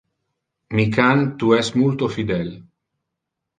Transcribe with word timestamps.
Mi 0.79 0.85
can, 0.95 1.21
tu 1.43 1.53
es 1.59 1.71
multo 1.83 2.11
fidel. 2.17 2.53